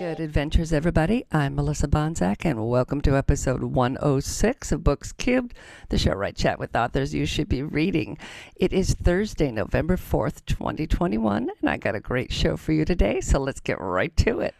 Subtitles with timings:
[0.00, 1.26] Good adventures, everybody.
[1.30, 5.52] I'm Melissa Bonzak, and welcome to episode 106 of Books Cubed,
[5.90, 8.16] the show where I chat with authors you should be reading.
[8.56, 13.20] It is Thursday, November 4th, 2021, and I got a great show for you today,
[13.20, 14.54] so let's get right to it.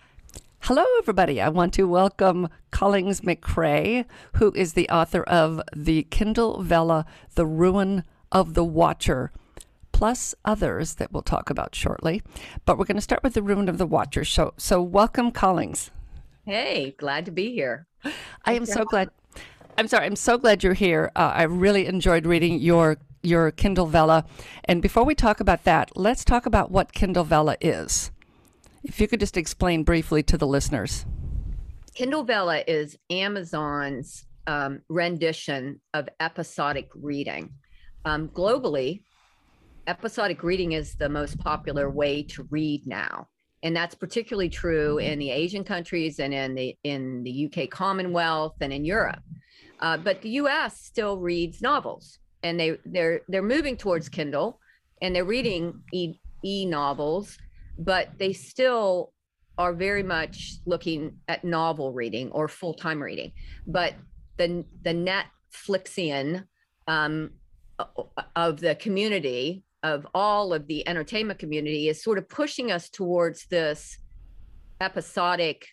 [0.61, 1.41] Hello, everybody.
[1.41, 4.05] I want to welcome Collings McCrae,
[4.35, 9.33] who is the author of the Kindle Vella, The Ruin of the Watcher
[10.01, 12.23] plus others that we'll talk about shortly.
[12.65, 14.25] But we're going to start with the Ruin of the Watcher.
[14.25, 15.91] So, so welcome, Collings.
[16.47, 17.87] Hey, glad to be here.
[18.47, 19.11] I am so glad.
[19.77, 20.07] I'm sorry.
[20.07, 21.13] I'm so glad you're here.
[21.15, 24.25] Uh, I really enjoyed reading your your Kindle Vella.
[24.65, 28.11] And before we talk about that, let's talk about what Kindle Vella is.
[28.83, 31.05] If you could just explain briefly to the listeners.
[31.95, 37.51] Kindle Vella is Amazon's um, rendition of episodic reading.
[38.07, 39.03] Um, globally,
[39.91, 43.27] episodic reading is the most popular way to read now.
[43.65, 48.55] And that's particularly true in the asian countries and in the in the uk commonwealth
[48.61, 49.23] and in europe.
[49.81, 54.61] Uh, but the us still reads novels and they they're they're moving towards kindle
[55.03, 57.37] and they're reading e, e novels
[57.77, 59.13] but they still
[59.59, 63.33] are very much looking at novel reading or full-time reading.
[63.67, 63.95] But
[64.39, 66.45] the the netflixian
[66.87, 67.31] um,
[68.37, 73.47] of the community of all of the entertainment community is sort of pushing us towards
[73.47, 73.99] this
[74.81, 75.67] episodic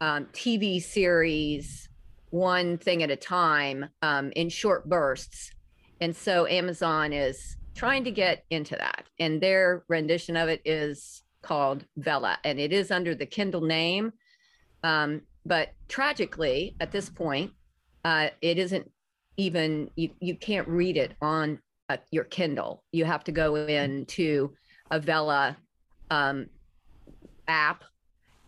[0.00, 1.88] um, TV series,
[2.30, 5.52] one thing at a time um, in short bursts.
[6.00, 9.06] And so Amazon is trying to get into that.
[9.18, 14.12] And their rendition of it is called Vella, and it is under the Kindle name.
[14.82, 17.52] Um, but tragically, at this point,
[18.04, 18.90] uh, it isn't
[19.36, 21.58] even you, you can't read it on
[21.90, 22.84] uh, your Kindle.
[22.92, 24.54] You have to go into
[24.92, 25.56] a Vella
[26.10, 26.46] um,
[27.48, 27.82] app,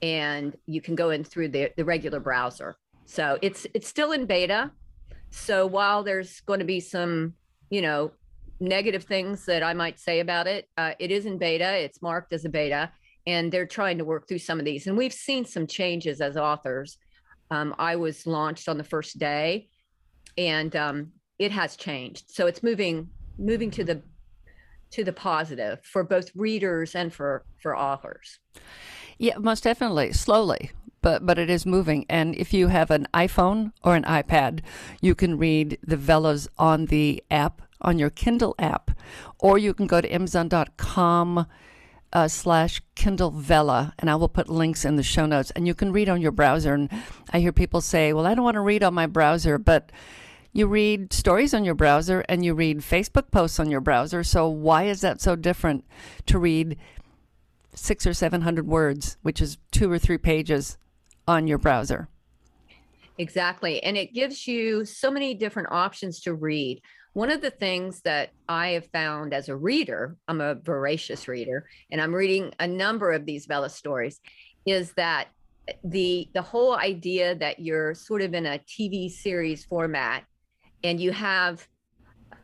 [0.01, 2.77] and you can go in through the, the regular browser.
[3.05, 4.71] So it's it's still in beta.
[5.31, 7.35] So while there's going to be some,
[7.69, 8.13] you know,
[8.61, 11.79] negative things that I might say about it, uh, it is in beta.
[11.79, 12.93] It's marked as a beta,
[13.27, 14.87] and they're trying to work through some of these.
[14.87, 16.97] And we've seen some changes as authors.
[17.51, 19.69] Um, I was launched on the first day,
[20.39, 22.31] and um, it has changed.
[22.31, 23.09] So it's moving
[23.43, 24.03] moving to the
[24.93, 28.39] to the positive for both readers and for for authors.
[29.19, 30.13] Yeah, most definitely.
[30.13, 30.71] Slowly,
[31.01, 32.07] but but it is moving.
[32.09, 34.61] And if you have an iPhone or an iPad,
[35.01, 38.93] you can read the Vellas on the app on your Kindle app,
[39.39, 41.47] or you can go to Amazon.com.
[42.15, 45.51] Uh, slash Kindle Vella, and I will put links in the show notes.
[45.53, 46.75] And you can read on your browser.
[46.75, 46.91] And
[47.33, 49.91] I hear people say, "Well, I don't want to read on my browser," but
[50.53, 54.23] you read stories on your browser and you read Facebook posts on your browser.
[54.23, 55.85] So why is that so different
[56.27, 56.77] to read
[57.75, 60.77] six or seven hundred words, which is two or three pages
[61.27, 62.09] on your browser?
[63.19, 63.83] Exactly.
[63.83, 66.83] And it gives you so many different options to read.
[67.15, 71.69] One of the things that I have found as a reader, I'm a voracious reader,
[71.91, 74.21] and I'm reading a number of these Vella stories,
[74.65, 75.29] is that
[75.85, 80.25] the the whole idea that you're sort of in a TV series format
[80.85, 81.67] and you have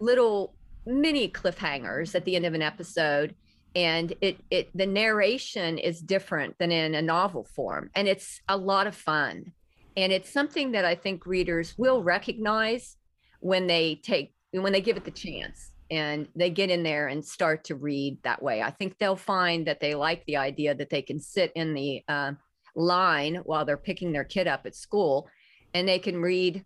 [0.00, 0.54] little
[0.86, 3.34] mini cliffhangers at the end of an episode
[3.74, 8.56] and it it the narration is different than in a novel form and it's a
[8.56, 9.52] lot of fun.
[9.96, 12.96] And it's something that i think readers will recognize
[13.40, 17.24] when they take when they give it the chance and they get in there and
[17.24, 18.62] start to read that way.
[18.62, 22.02] I think they'll find that they like the idea that they can sit in the
[22.08, 22.32] uh,
[22.74, 25.28] line while they're picking their kid up at school
[25.74, 26.64] and they can read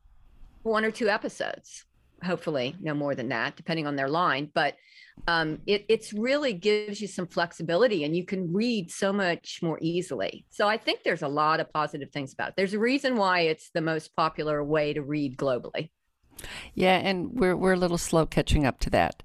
[0.62, 1.84] one or two episodes
[2.24, 4.50] hopefully no more than that depending on their line.
[4.54, 4.76] But
[5.28, 9.78] um, it it's really gives you some flexibility and you can read so much more
[9.80, 10.46] easily.
[10.50, 12.54] So i think there's a lot of positive things about it.
[12.56, 15.90] There's a reason why it's the most popular way to read globally.
[16.74, 19.22] Yeah and we're, we're a little slow catching up to that.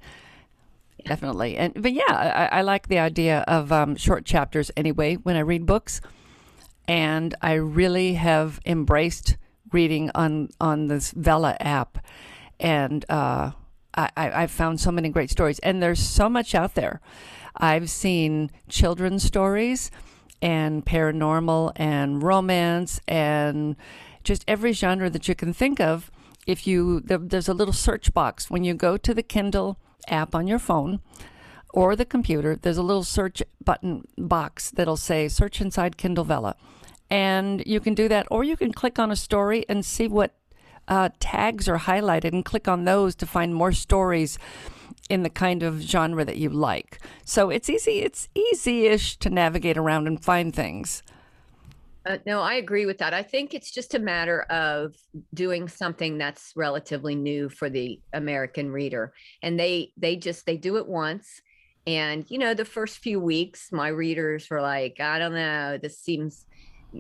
[1.00, 1.10] Yeah.
[1.10, 1.58] definitely.
[1.58, 5.42] And but yeah I, I like the idea of um, short chapters anyway when i
[5.42, 6.02] read books.
[6.88, 9.38] And i really have embraced
[9.72, 12.06] reading on on this Vella app,
[12.60, 13.52] and uh,
[13.96, 17.02] I, I've found so many great stories, and there's so much out there.
[17.56, 19.90] I've seen children's stories
[20.42, 23.76] and paranormal and romance and
[24.24, 26.12] just every genre that you can think of.
[26.46, 30.36] If you there, there's a little search box when you go to the Kindle app
[30.36, 31.02] on your phone
[31.74, 36.56] or the computer, there's a little search button box that'll say search inside Kindle Vella
[37.10, 40.34] and you can do that, or you can click on a story and see what
[40.88, 44.38] uh, tags are highlighted and click on those to find more stories
[45.10, 47.00] in the kind of genre that you like.
[47.26, 51.04] So it's easy, it's easy ish to navigate around and find things.
[52.06, 53.14] Uh, no, I agree with that.
[53.14, 54.96] I think it's just a matter of
[55.34, 59.14] doing something that's relatively new for the American reader,
[59.44, 61.42] and they they just they do it once,
[61.86, 66.00] and you know the first few weeks, my readers were like, I don't know, this
[66.00, 66.46] seems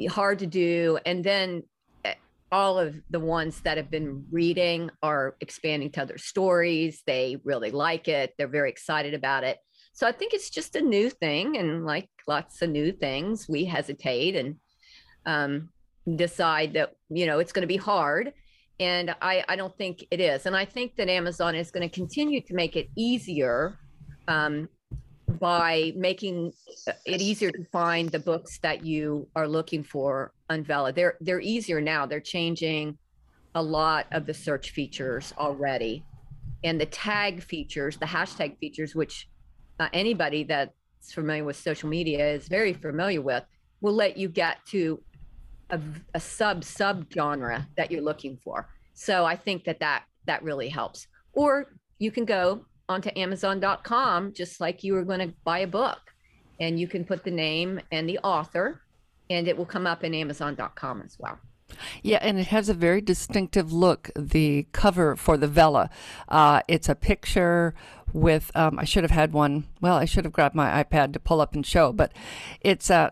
[0.05, 1.63] hard to do, and then
[2.05, 2.15] eh,
[2.51, 7.03] all of the ones that have been reading are expanding to other stories.
[7.05, 8.33] They really like it.
[8.37, 9.57] They're very excited about it.
[9.93, 13.65] So I think it's just a new thing, and like lots of new things, we
[13.65, 14.55] hesitate and
[15.25, 15.69] um,
[16.15, 18.33] decide that you know it's going to be hard
[18.79, 21.93] and I, I don't think it is and i think that amazon is going to
[21.93, 23.77] continue to make it easier
[24.29, 24.69] um,
[25.39, 26.53] by making
[27.05, 31.41] it easier to find the books that you are looking for on vella they're they're
[31.41, 32.97] easier now they're changing
[33.55, 36.03] a lot of the search features already
[36.63, 39.27] and the tag features the hashtag features which
[39.79, 40.71] uh, anybody that's
[41.11, 43.43] familiar with social media is very familiar with
[43.81, 45.01] will let you get to
[45.69, 45.79] a,
[46.13, 48.67] a sub sub genre that you're looking for.
[48.93, 51.07] So I think that that that really helps.
[51.33, 51.67] Or
[51.99, 55.99] you can go onto Amazon.com just like you were going to buy a book,
[56.59, 58.81] and you can put the name and the author,
[59.29, 61.39] and it will come up in Amazon.com as well.
[62.01, 64.09] Yeah, and it has a very distinctive look.
[64.15, 65.89] The cover for the Vella,
[66.29, 67.73] uh, it's a picture
[68.13, 68.51] with.
[68.55, 69.65] Um, I should have had one.
[69.81, 72.13] Well, I should have grabbed my iPad to pull up and show, but
[72.61, 73.11] it's a.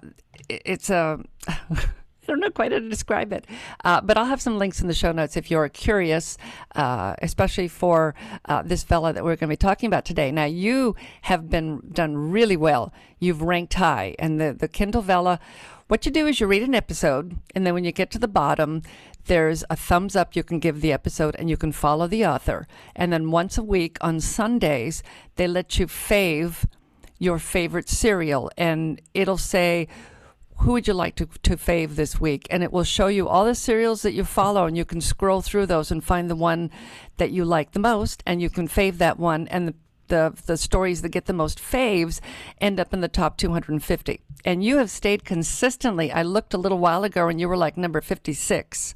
[0.50, 1.20] It's a.
[2.28, 3.46] I don't know quite how to describe it.
[3.84, 6.38] Uh, but I'll have some links in the show notes if you're curious,
[6.76, 10.32] uh, especially for uh, this Vella that we're going to be talking about today.
[10.32, 12.92] Now, you have been done really well.
[13.20, 15.40] You've ranked high, and the, the Kindle Vella.
[15.88, 18.28] What you do is you read an episode, and then when you get to the
[18.28, 18.82] bottom,
[19.28, 22.68] there's a thumbs up you can give the episode, and you can follow the author.
[22.96, 25.04] And then once a week on Sundays,
[25.36, 26.66] they let you fave
[27.20, 29.88] your favorite serial, and it'll say
[30.58, 32.48] who would you like to, to fave this week?
[32.50, 35.42] And it will show you all the serials that you follow, and you can scroll
[35.42, 36.72] through those and find the one
[37.18, 39.48] that you like the most, and you can fave that one.
[39.50, 39.76] And the,
[40.08, 42.20] the, the stories that get the most faves
[42.62, 44.22] end up in the top 250.
[44.44, 46.12] And you have stayed consistently.
[46.12, 48.96] I looked a little while ago, and you were like number 56.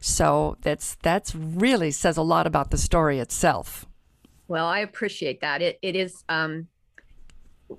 [0.00, 3.86] So that's that's really says a lot about the story itself.
[4.48, 5.62] Well, I appreciate that.
[5.62, 6.66] It it is um,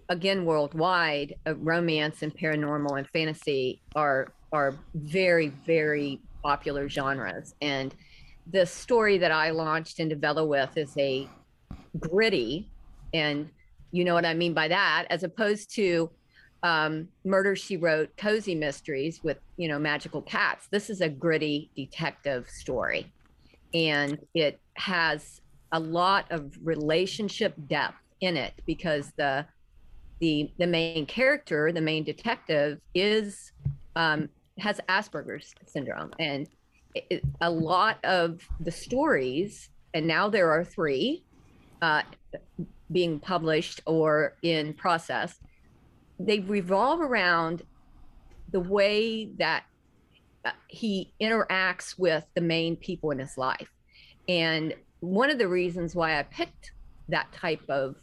[0.09, 7.55] again worldwide uh, romance and paranormal and fantasy are are very very popular genres.
[7.61, 7.95] And
[8.51, 11.29] the story that i launched into vella with is a
[11.97, 12.69] gritty
[13.13, 13.49] and
[13.93, 16.09] you know what i mean by that as opposed to
[16.63, 20.67] um, murder she wrote cozy mysteries with you know magical cats.
[20.71, 23.11] This is a gritty detective story.
[23.73, 25.41] And it has
[25.71, 29.45] a lot of relationship depth in it because the
[30.19, 33.51] the the main character, the main detective, is
[33.95, 36.47] um, has Asperger's syndrome, and
[36.95, 41.23] it, a lot of the stories, and now there are three
[41.81, 42.03] uh,
[42.91, 45.39] being published or in process.
[46.19, 47.63] They revolve around
[48.51, 49.63] the way that
[50.45, 53.69] uh, he interacts with the main people in his life,
[54.27, 56.71] and one of the reasons why I picked
[57.09, 57.95] that type of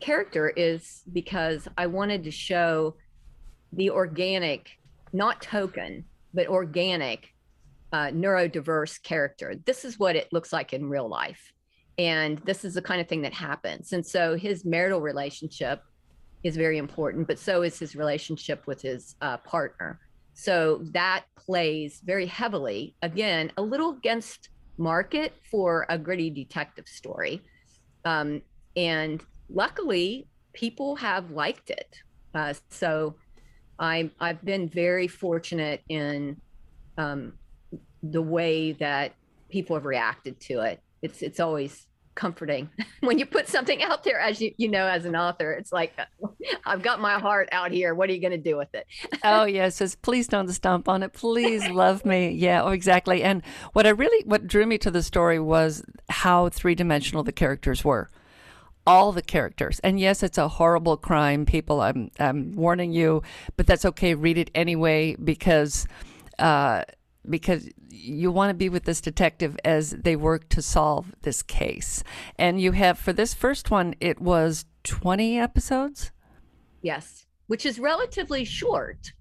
[0.00, 2.96] character is because I wanted to show
[3.72, 4.70] the organic,
[5.12, 6.04] not token,
[6.34, 7.28] but organic,
[7.92, 9.54] uh, neurodiverse character.
[9.66, 11.52] This is what it looks like in real life.
[11.98, 13.92] And this is the kind of thing that happens.
[13.92, 15.82] And so his marital relationship
[16.42, 20.00] is very important, but so is his relationship with his uh, partner.
[20.32, 27.42] So that plays very heavily, again, a little against market for a gritty detective story.
[28.04, 28.40] Um,
[28.76, 31.96] and luckily, people have liked it.
[32.34, 33.14] Uh, so
[33.78, 36.36] I'm I've been very fortunate in
[36.98, 37.32] um,
[38.02, 39.14] the way that
[39.48, 40.80] people have reacted to it.
[41.02, 42.68] It's it's always comforting
[43.00, 45.96] when you put something out there as you you know as an author it's like
[46.66, 47.94] i've got my heart out here.
[47.94, 48.86] What are you going to do with it?
[49.24, 51.12] Oh yes says please don't stomp on it.
[51.12, 52.30] Please love me.
[52.30, 53.22] Yeah oh exactly.
[53.22, 53.42] And
[53.72, 58.10] what i really what drew me to the story was how three-dimensional the characters were
[58.86, 59.80] all the characters.
[59.80, 61.80] And yes, it's a horrible crime, people.
[61.80, 63.22] I'm I'm warning you,
[63.56, 64.14] but that's okay.
[64.14, 65.86] Read it anyway because
[66.38, 66.84] uh,
[67.28, 72.02] because you want to be with this detective as they work to solve this case.
[72.36, 76.12] And you have for this first one, it was 20 episodes.
[76.82, 79.12] Yes, which is relatively short.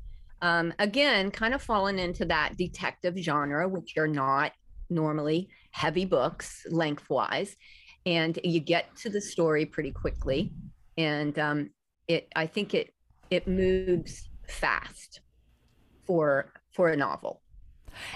[0.42, 4.54] Um, again, kind of fallen into that detective genre, which are not
[4.90, 7.58] normally heavy books lengthwise
[8.10, 10.52] and you get to the story pretty quickly
[10.98, 11.70] and um,
[12.08, 12.94] it i think it
[13.30, 15.22] it moves fast
[16.06, 17.42] for for a novel.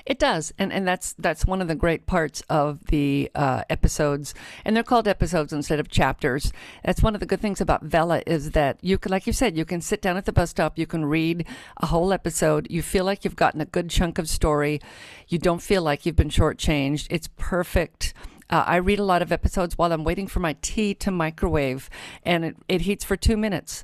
[0.06, 4.34] It does, and and that's that's one of the great parts of the uh, episodes,
[4.64, 6.54] and they're called episodes instead of chapters.
[6.86, 9.58] That's one of the good things about Vella is that you can, like you said,
[9.58, 11.46] you can sit down at the bus stop, you can read
[11.78, 12.68] a whole episode.
[12.70, 14.80] You feel like you've gotten a good chunk of story.
[15.28, 17.08] You don't feel like you've been shortchanged.
[17.10, 18.14] It's perfect.
[18.50, 21.90] Uh, I read a lot of episodes while I'm waiting for my tea to microwave,
[22.24, 23.84] and it, it heats for two minutes.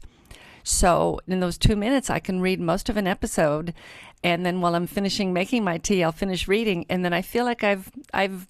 [0.64, 3.74] So in those two minutes, I can read most of an episode,
[4.24, 7.46] and then while I'm finishing making my tea, I'll finish reading, and then I feel
[7.46, 8.48] like I've I've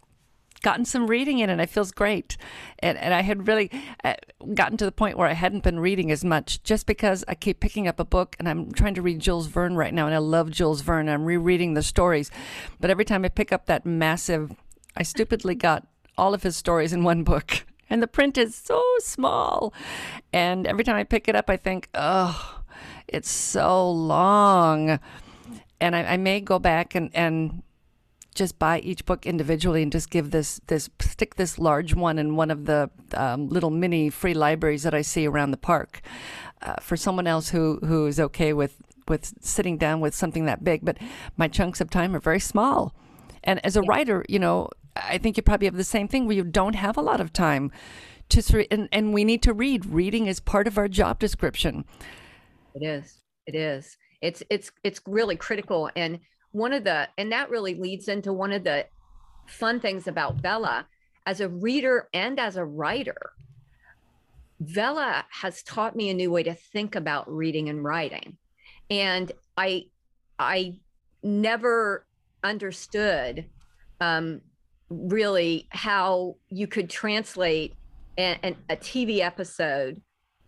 [0.62, 2.38] gotten some reading in and it feels great.
[2.80, 3.72] And, and I had really
[4.04, 4.16] uh,
[4.54, 7.60] gotten to the point where I hadn't been reading as much just because I keep
[7.60, 10.06] picking up a book and I'm trying to read Jules Verne right now.
[10.06, 11.10] And I love Jules Verne.
[11.10, 12.32] I'm rereading the stories.
[12.80, 14.52] But every time I pick up that massive,
[14.96, 15.88] I stupidly got
[16.20, 17.66] all of his stories in one book.
[17.92, 19.74] And the print is so small.
[20.32, 22.62] And every time I pick it up, I think, oh,
[23.08, 25.00] it's so long.
[25.82, 27.64] And I, I may go back and, and
[28.36, 32.36] just buy each book individually and just give this this stick this large one in
[32.36, 36.02] one of the um, little mini free libraries that I see around the park
[36.62, 40.64] uh, for someone else who who is okay with with sitting down with something that
[40.64, 40.86] big.
[40.86, 40.98] But
[41.38, 42.94] my chunks of time are very small,
[43.44, 46.36] and as a writer, you know, I think you probably have the same thing where
[46.36, 47.72] you don't have a lot of time
[48.30, 49.86] to and and we need to read.
[49.86, 51.86] Reading is part of our job description.
[52.76, 53.18] It is.
[53.46, 53.98] It is.
[54.22, 56.20] It's it's it's really critical and
[56.52, 58.86] one of the and that really leads into one of the
[59.48, 60.86] fun things about Vella
[61.26, 63.32] as a reader and as a writer.
[64.60, 68.38] Vella has taught me a new way to think about reading and writing.
[68.90, 69.86] And I
[70.38, 70.76] I
[71.24, 72.06] never
[72.44, 73.46] understood
[74.02, 74.42] um,
[74.90, 77.76] really how you could translate
[78.18, 80.02] a, a TV episode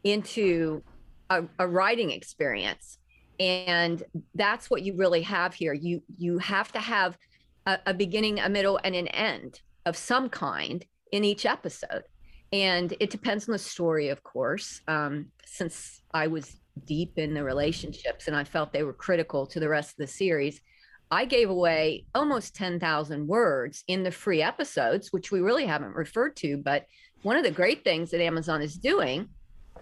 [0.04, 0.84] into
[1.30, 2.98] a, a writing experience.
[3.40, 4.04] And
[4.36, 5.74] that's what you really have here.
[5.74, 7.18] You you have to have
[7.66, 12.04] a, a, beginning a middle and an end of some kind in each episode.
[12.52, 14.82] And it depends on the story of course.
[14.88, 19.60] Um, since i was deep in the relationships and i felt they were critical to
[19.60, 20.62] the rest of the series
[21.12, 26.36] i gave away almost 10,000 words in the free episodes which we really haven't referred
[26.38, 26.86] to but
[27.24, 29.28] one of the great things that amazon is doing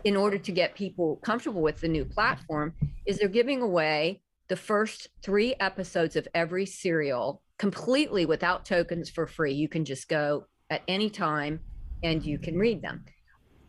[0.03, 2.74] in order to get people comfortable with the new platform
[3.05, 9.27] is they're giving away the first three episodes of every serial completely without tokens for
[9.27, 9.53] free.
[9.53, 11.59] You can just go at any time
[12.03, 13.05] and you can read them.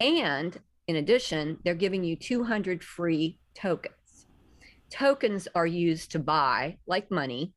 [0.00, 3.94] And in addition, they're giving you 200 free tokens.
[4.90, 7.54] Tokens are used to buy, like money,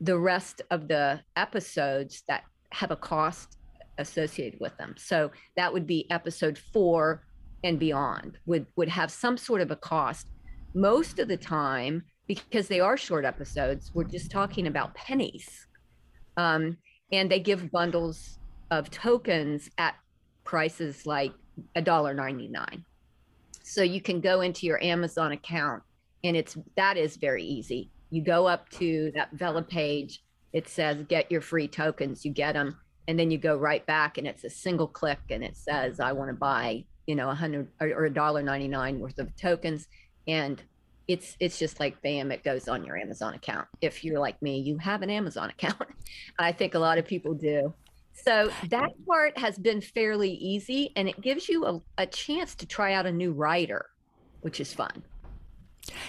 [0.00, 3.58] the rest of the episodes that have a cost
[3.98, 4.94] associated with them.
[4.98, 7.22] So that would be episode four
[7.64, 10.26] and beyond would would have some sort of a cost.
[10.74, 15.66] Most of the time because they are short episodes we're just talking about pennies.
[16.36, 16.76] Um,
[17.12, 18.38] and they give bundles
[18.70, 19.94] of tokens at
[20.44, 21.32] prices like
[21.74, 22.84] a dollar 99
[23.62, 25.82] so you can go into your amazon account
[26.26, 31.04] and it's that is very easy you go up to that vella page it says
[31.08, 32.78] get your free tokens you get them
[33.08, 36.12] and then you go right back and it's a single click and it says i
[36.12, 39.88] want to buy you know, a hundred or a dollar ninety nine worth of tokens,
[40.26, 40.62] and
[41.08, 43.66] it's it's just like bam, it goes on your Amazon account.
[43.80, 45.88] If you're like me, you have an Amazon account.
[46.38, 47.72] I think a lot of people do.
[48.12, 52.66] So that part has been fairly easy, and it gives you a, a chance to
[52.66, 53.86] try out a new writer,
[54.40, 55.02] which is fun.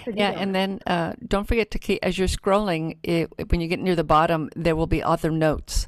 [0.05, 2.97] Yeah, and then uh, don't forget to keep as you're scrolling.
[3.03, 5.87] It, when you get near the bottom, there will be author notes.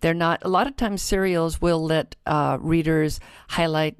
[0.00, 3.96] They're not a lot of times serials will let uh, readers highlight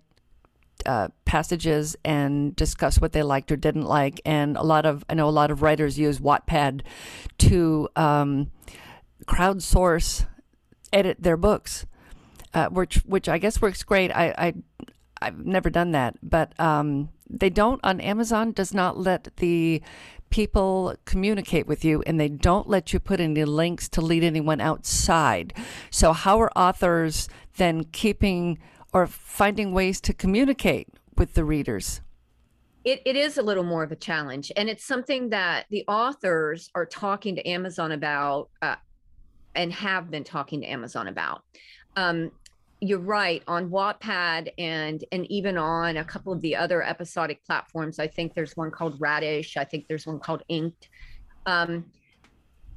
[0.86, 4.20] uh, passages and discuss what they liked or didn't like.
[4.24, 6.82] And a lot of I know a lot of writers use Wattpad
[7.38, 8.50] to um,
[9.24, 10.26] crowdsource
[10.92, 11.86] edit their books,
[12.52, 14.10] uh, which which I guess works great.
[14.10, 14.54] I, I
[15.20, 18.52] I've never done that, but um, they don't on Amazon.
[18.52, 19.82] Does not let the
[20.30, 24.60] people communicate with you, and they don't let you put any links to lead anyone
[24.60, 25.52] outside.
[25.90, 28.58] So how are authors then keeping
[28.92, 32.00] or finding ways to communicate with the readers?
[32.84, 34.52] It, it is a little more of a challenge.
[34.56, 38.76] And it's something that the authors are talking to Amazon about uh,
[39.54, 41.42] and have been talking to Amazon about.
[41.96, 42.30] Um,
[42.84, 47.98] you're right on Wattpad and and even on a couple of the other episodic platforms.
[47.98, 49.56] I think there's one called Radish.
[49.56, 50.88] I think there's one called Inked.
[51.46, 51.86] Um,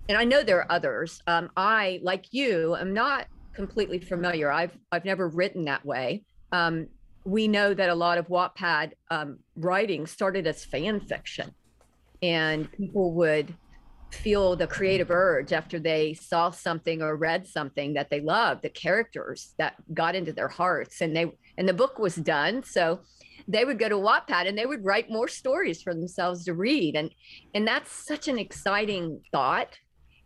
[0.10, 1.22] and I know there are others.
[1.28, 4.50] Um, I, like you, am not completely familiar.
[4.50, 6.24] I've I've never written that way.
[6.52, 6.88] Um,
[7.26, 11.54] we know that a lot of Wattpad um, writing started as fan fiction,
[12.22, 13.54] and people would
[14.24, 18.70] feel the creative urge after they saw something or read something that they loved, the
[18.70, 22.64] characters that got into their hearts, and they and the book was done.
[22.64, 23.00] So
[23.48, 26.96] they would go to Wattpad and they would write more stories for themselves to read,
[26.96, 27.12] and
[27.54, 29.78] and that's such an exciting thought,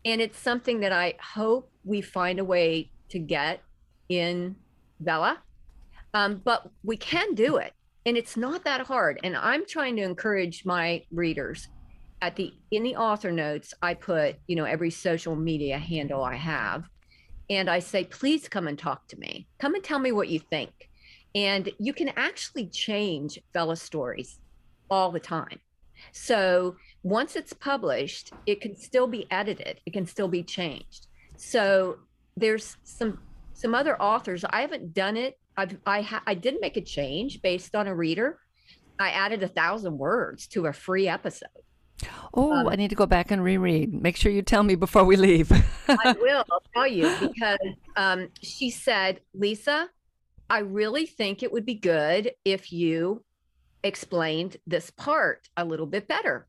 [0.05, 3.62] and it's something that I hope we find a way to get
[4.10, 4.55] in
[5.00, 5.39] Vella.
[6.13, 7.74] um, but we can do it,
[8.05, 9.19] and it's not that hard.
[9.24, 11.67] And I'm trying to encourage my readers
[12.21, 16.35] at the in the author notes i put you know every social media handle i
[16.35, 16.83] have
[17.51, 19.47] and i say please come and talk to me.
[19.59, 20.71] Come and tell me what you think.
[21.35, 24.39] And you can actually change Vella stories
[24.89, 25.59] all the time.
[26.13, 29.81] So once it's published it can still be edited.
[29.85, 31.07] It can still be changed.
[31.37, 31.99] So
[32.37, 33.19] there's some
[33.53, 34.45] some other authors.
[34.49, 35.37] I haven't done it.
[35.57, 38.39] I've, i ha- i did make a change based on a reader.
[38.97, 41.49] I added a thousand words to a free episode
[42.34, 43.93] Oh, um, I need to go back and reread.
[43.93, 45.51] Make sure you tell me before we leave.
[45.88, 46.43] I will.
[46.51, 47.60] I'll tell you because
[47.96, 49.89] um, she said, Lisa,
[50.50, 53.24] I really think it would be good if you
[53.84, 56.48] explained this part a little bit better.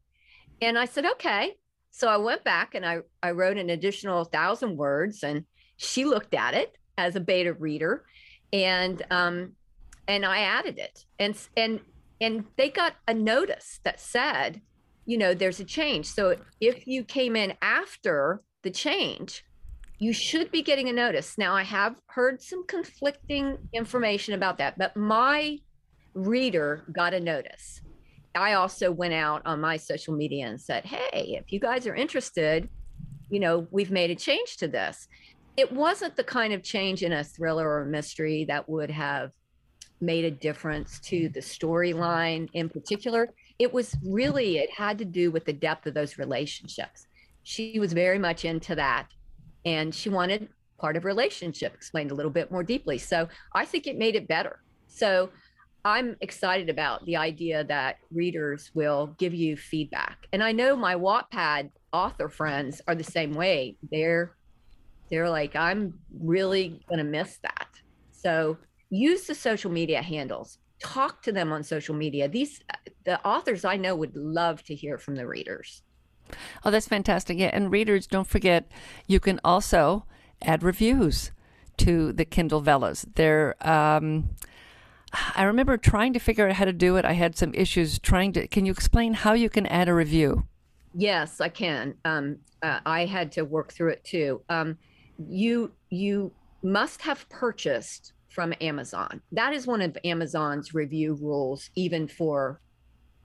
[0.60, 1.56] And I said, okay.
[1.90, 5.44] So I went back and I, I wrote an additional thousand words and
[5.76, 8.04] she looked at it as a beta reader
[8.52, 9.52] and um
[10.08, 11.04] and I added it.
[11.18, 11.80] And and
[12.20, 14.62] and they got a notice that said
[15.06, 16.06] you know, there's a change.
[16.06, 19.44] So if you came in after the change,
[19.98, 21.38] you should be getting a notice.
[21.38, 25.58] Now, I have heard some conflicting information about that, but my
[26.14, 27.80] reader got a notice.
[28.34, 31.94] I also went out on my social media and said, hey, if you guys are
[31.94, 32.68] interested,
[33.30, 35.06] you know, we've made a change to this.
[35.56, 39.30] It wasn't the kind of change in a thriller or a mystery that would have
[40.00, 43.28] made a difference to the storyline in particular
[43.58, 47.06] it was really it had to do with the depth of those relationships.
[47.42, 49.08] She was very much into that
[49.64, 50.48] and she wanted
[50.78, 52.98] part of relationship explained a little bit more deeply.
[52.98, 54.60] So i think it made it better.
[54.88, 55.30] So
[55.84, 60.26] i'm excited about the idea that readers will give you feedback.
[60.32, 63.76] And i know my wattpad author friends are the same way.
[63.90, 64.36] They're
[65.10, 67.68] they're like i'm really to miss that.
[68.12, 68.56] So
[68.90, 72.28] use the social media handles talk to them on social media.
[72.28, 72.60] These
[73.04, 75.82] the authors I know would love to hear from the readers.
[76.64, 77.38] Oh, that's fantastic.
[77.38, 78.70] Yeah, and readers, don't forget
[79.06, 80.06] you can also
[80.40, 81.32] add reviews
[81.78, 83.04] to the Kindle Vellas.
[83.14, 84.30] They're um,
[85.34, 87.04] I remember trying to figure out how to do it.
[87.04, 88.46] I had some issues trying to.
[88.48, 90.46] Can you explain how you can add a review?
[90.94, 91.94] Yes, I can.
[92.04, 94.42] Um, uh, I had to work through it too.
[94.48, 94.78] Um,
[95.28, 99.20] you you must have purchased from Amazon.
[99.32, 102.60] That is one of Amazon's review rules, even for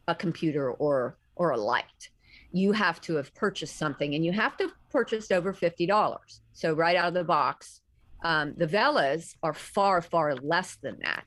[0.08, 2.10] a computer or or a light.
[2.52, 6.42] You have to have purchased something, and you have to have purchased over fifty dollars.
[6.54, 7.82] So right out of the box,
[8.24, 11.26] um, the Vellas are far far less than that.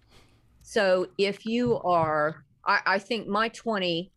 [0.62, 4.12] So if you are, I, I think my twenty,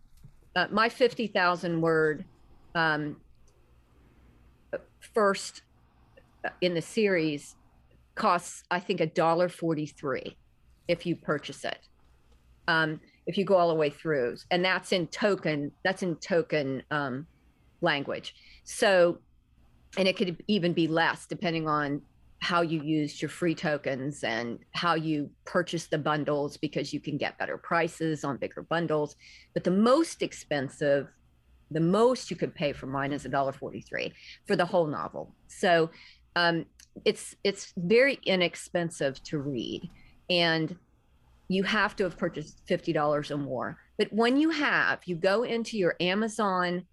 [0.55, 2.25] uh, my fifty thousand word
[2.75, 3.17] um,
[5.13, 5.61] first
[6.45, 7.55] uh, in the series
[8.15, 10.37] costs I think a dollar forty three
[10.87, 11.79] if you purchase it.
[12.67, 15.71] Um, if you go all the way through, and that's in token.
[15.83, 17.25] That's in token um,
[17.81, 18.35] language.
[18.63, 19.19] So,
[19.97, 22.01] and it could even be less depending on
[22.39, 27.17] how you used your free tokens and how you purchase the bundles because you can
[27.17, 29.15] get better prices on bigger bundles.
[29.53, 31.07] But the most expensive,
[31.71, 34.11] the most you could pay for mine is a dollar forty three
[34.45, 35.33] for the whole novel.
[35.47, 35.89] So
[36.35, 36.65] um,
[37.05, 39.89] it's it's very inexpensive to read
[40.29, 40.75] and
[41.49, 43.77] you have to have purchased $50 or more.
[43.97, 46.85] But when you have you go into your amazon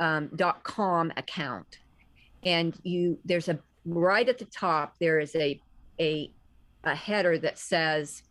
[0.00, 0.30] um,
[1.16, 1.78] account
[2.44, 5.60] and you there's a right at the top there is a
[6.00, 6.30] a
[6.84, 8.22] a header that says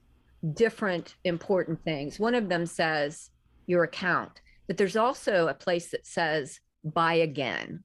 [0.53, 2.19] different important things.
[2.19, 3.29] One of them says
[3.65, 7.83] your account but there's also a place that says buy again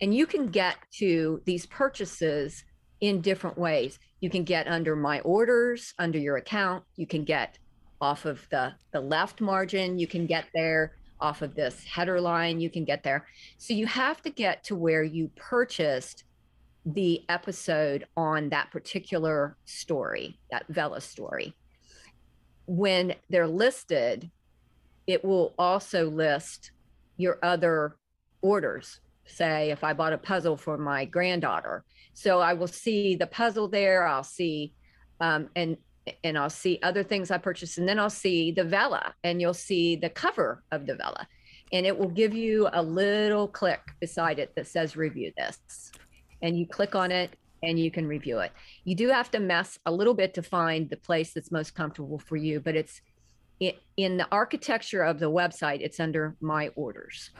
[0.00, 2.64] and you can get to these purchases
[3.00, 3.98] in different ways.
[4.20, 6.84] You can get under my orders, under your account.
[6.96, 7.58] You can get
[8.00, 9.98] off of the, the left margin.
[9.98, 12.60] You can get there off of this header line.
[12.60, 13.26] You can get there.
[13.58, 16.24] So you have to get to where you purchased
[16.84, 21.54] the episode on that particular story, that Vella story.
[22.66, 24.30] When they're listed,
[25.06, 26.72] it will also list
[27.16, 27.96] your other
[28.42, 31.84] orders say if I bought a puzzle for my granddaughter.
[32.14, 34.06] So I will see the puzzle there.
[34.06, 34.72] I'll see,
[35.20, 35.76] um, and
[36.24, 39.52] and I'll see other things I purchased, and then I'll see the Vella, and you'll
[39.52, 41.28] see the cover of the Vella.
[41.72, 45.58] and it will give you a little click beside it that says review this.
[46.42, 48.52] And you click on it and you can review it.
[48.84, 52.18] You do have to mess a little bit to find the place that's most comfortable
[52.18, 53.00] for you, but it's
[53.96, 57.30] in the architecture of the website, it's under my orders.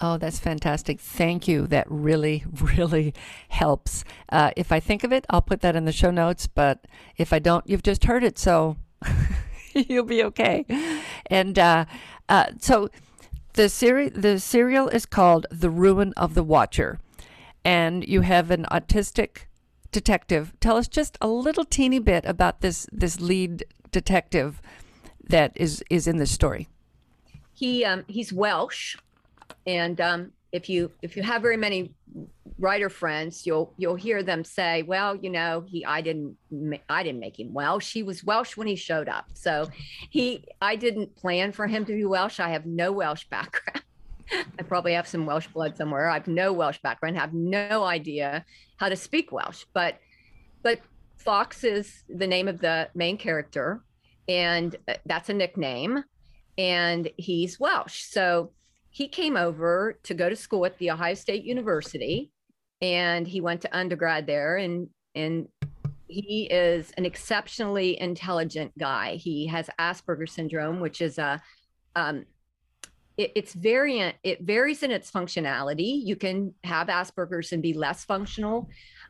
[0.00, 0.98] Oh, that's fantastic.
[0.98, 1.66] Thank you.
[1.66, 3.14] That really, really
[3.48, 4.04] helps.
[4.30, 6.46] Uh, if I think of it, I'll put that in the show notes.
[6.46, 6.86] But
[7.16, 8.38] if I don't, you've just heard it.
[8.38, 8.76] So
[9.74, 10.64] you'll be okay.
[11.26, 11.84] And uh,
[12.28, 12.88] uh, so
[13.54, 16.98] the, seri- the serial is called The Ruin of the Watcher
[17.64, 19.46] and you have an autistic
[19.92, 20.52] detective.
[20.60, 24.60] Tell us just a little teeny bit about this this lead detective
[25.28, 26.68] that is is in this story.
[27.52, 28.96] He um, he's Welsh,
[29.70, 31.94] and um, if you if you have very many
[32.58, 36.36] writer friends, you'll you'll hear them say, "Well, you know, he I didn't
[36.88, 37.92] I didn't make him Welsh.
[37.92, 39.26] He was Welsh when he showed up.
[39.34, 39.68] So
[40.10, 42.40] he I didn't plan for him to be Welsh.
[42.40, 43.82] I have no Welsh background."
[44.58, 46.08] I probably have some Welsh blood somewhere.
[46.08, 48.44] I have no Welsh background, have no idea
[48.76, 49.64] how to speak Welsh.
[49.72, 49.98] But
[50.62, 50.80] but
[51.16, 53.82] Fox is the name of the main character,
[54.28, 56.02] and uh, that's a nickname,
[56.58, 58.02] and he's Welsh.
[58.02, 58.50] So
[58.90, 62.32] he came over to go to school at the Ohio State University,
[62.82, 65.48] and he went to undergrad there, and and
[66.06, 69.14] he is an exceptionally intelligent guy.
[69.14, 71.40] He has Asperger's syndrome, which is a
[71.94, 72.24] um,
[73.16, 76.00] it, it's variant it varies in its functionality.
[76.04, 78.68] You can have asperger's and be less functional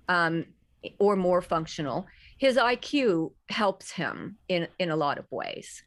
[0.08, 0.44] um,
[0.98, 2.06] or more functional.
[2.38, 5.82] His iq helps him in in a lot of ways.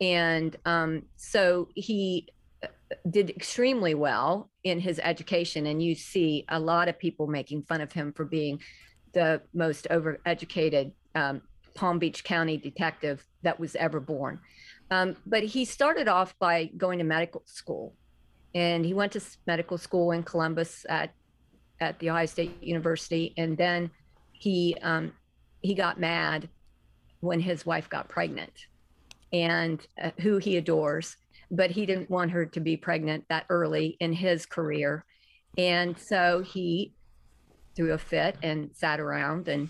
[0.00, 2.28] And um, so he
[3.10, 7.80] did extremely well in his education and you see a lot of people making fun
[7.80, 8.60] of him for being
[9.12, 11.40] the most overeducated um,
[11.74, 14.40] palm beach county detective that was ever born.
[14.90, 17.94] Um, but he started off by going to medical school,
[18.54, 21.12] and he went to medical school in Columbus at
[21.80, 23.90] at the Ohio State University, and then
[24.32, 25.12] he um,
[25.62, 26.48] he got mad
[27.20, 28.52] when his wife got pregnant,
[29.32, 31.16] and uh, who he adores,
[31.56, 35.04] but he didn't want her to be pregnant that early in his career,
[35.56, 36.92] and so he
[37.76, 39.68] threw a fit and sat around and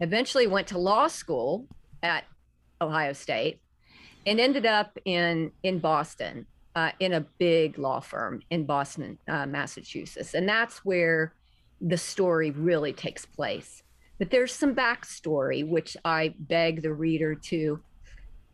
[0.00, 1.66] eventually went to law school
[2.02, 2.24] at
[2.80, 3.60] Ohio State
[4.26, 9.46] and ended up in in Boston uh, in a big law firm in Boston, uh,
[9.46, 11.34] Massachusetts, and that's where
[11.80, 13.82] the story really takes place.
[14.18, 17.80] But there's some backstory which I beg the reader to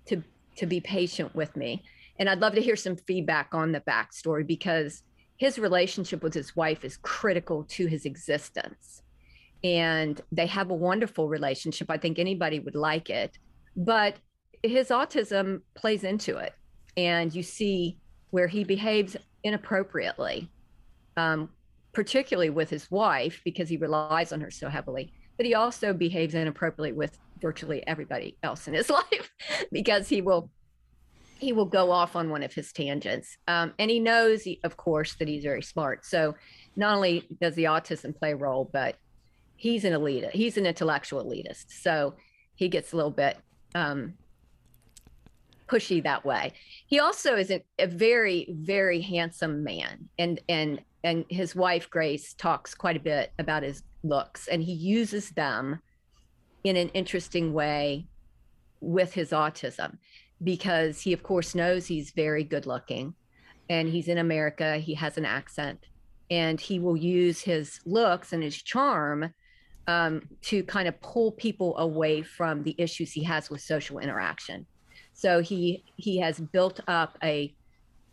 [0.07, 0.23] to
[0.57, 1.83] to be patient with me,
[2.19, 5.03] and I'd love to hear some feedback on the backstory because
[5.37, 9.03] his relationship with his wife is critical to his existence.
[9.65, 11.91] And they have a wonderful relationship.
[11.91, 13.39] I think anybody would like it.
[13.77, 14.17] But
[14.63, 16.55] his autism plays into it
[16.97, 17.99] and you see
[18.31, 20.49] where he behaves inappropriately
[21.17, 21.51] um,
[21.93, 26.35] particularly with his wife because he relies on her so heavily but he also behaves
[26.35, 29.33] inappropriately with virtually everybody else in his life
[29.73, 30.51] because he will
[31.43, 35.15] he will go off on one of his tangents um, and he knows of course
[35.17, 36.35] that he's very smart so
[36.77, 38.97] not only does the autism play a role but
[39.57, 40.31] he's an elitist.
[40.31, 42.15] he's an intellectual elitist so
[42.55, 43.37] he gets a little bit
[43.75, 44.15] um,
[45.73, 46.53] pushy that way.
[46.87, 52.75] He also is a very, very handsome man, and and and his wife Grace talks
[52.75, 55.81] quite a bit about his looks, and he uses them
[56.65, 58.07] in an interesting way
[58.81, 59.99] with his autism
[60.43, 63.15] because he of course knows he's very good looking
[63.71, 65.87] and he's in America, he has an accent
[66.31, 69.33] and he will use his looks and his charm
[69.87, 74.67] um, to kind of pull people away from the issues he has with social interaction.
[75.13, 77.55] So he he has built up a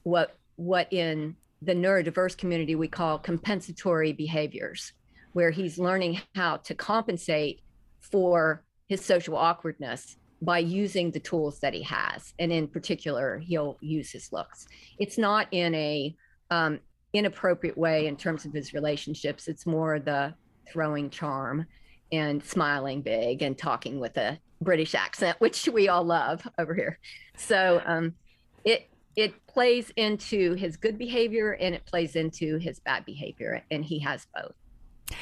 [0.03, 4.93] what what in the neurodiverse community we call compensatory behaviors,
[5.33, 7.61] where he's learning how to compensate
[7.99, 12.33] for his social awkwardness by using the tools that he has.
[12.39, 14.67] And in particular, he'll use his looks.
[14.97, 16.15] It's not in a
[16.49, 16.79] um,
[17.13, 19.47] inappropriate way in terms of his relationships.
[19.47, 20.33] It's more the
[20.71, 21.65] throwing charm
[22.11, 26.99] and smiling big and talking with a British accent, which we all love over here.
[27.37, 28.15] So um,
[28.63, 33.83] it it plays into his good behavior and it plays into his bad behavior, and
[33.83, 34.53] he has both.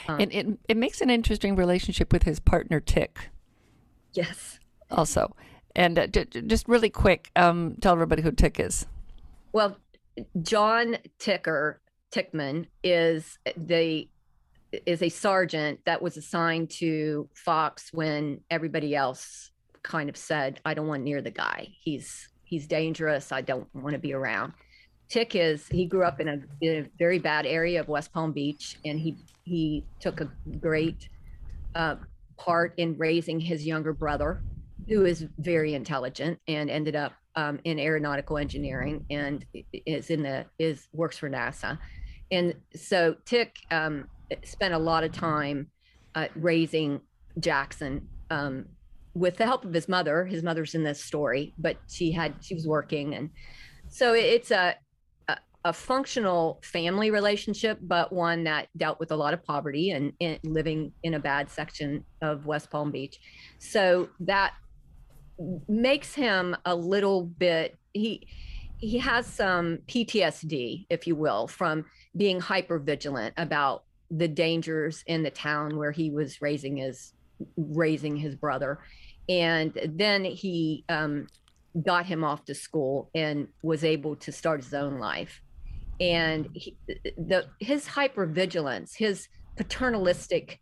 [0.08, 3.30] Um, and it it makes an interesting relationship with his partner Tick.
[4.14, 4.60] Yes.
[4.92, 5.36] Also,
[5.76, 8.86] and uh, just really quick, um, tell everybody who Tick is.
[9.52, 9.78] Well,
[10.42, 14.08] John Ticker Tickman is the
[14.86, 19.52] is a sergeant that was assigned to Fox when everybody else
[19.84, 21.70] kind of said, "I don't want near the guy.
[21.80, 23.32] He's he's dangerous.
[23.32, 24.54] I don't want to be around."
[25.10, 28.32] Tick is he grew up in a, in a very bad area of West Palm
[28.32, 31.08] Beach, and he he took a great
[31.76, 31.96] uh,
[32.38, 34.42] part in raising his younger brother,
[34.88, 39.46] who is very intelligent and ended up um, in aeronautical engineering and
[39.86, 41.78] is in the is works for NASA,
[42.32, 44.08] and so Tick um,
[44.44, 45.68] spent a lot of time
[46.16, 47.02] uh, raising
[47.40, 48.66] Jackson um,
[49.14, 50.26] with the help of his mother.
[50.26, 53.30] His mother's in this story, but she had she was working, and
[53.90, 54.76] so it's a
[55.64, 60.40] a, functional family relationship, but one that dealt with a lot of poverty and, and
[60.44, 63.20] living in a bad section of West Palm Beach.
[63.60, 64.54] So that
[65.68, 68.28] makes him a little bit he
[68.80, 75.24] he has some PTSD, if you will, from being hyper vigilant about the dangers in
[75.24, 77.14] the town where he was raising his
[77.58, 78.80] raising his brother.
[79.30, 81.28] And then he um,
[81.86, 85.42] got him off to school and was able to start his own life.
[86.00, 90.60] And he, the his hyper vigilance, his paternalistic